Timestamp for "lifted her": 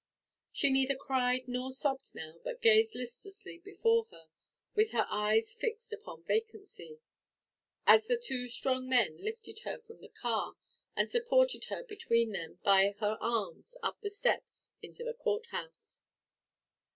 9.19-9.77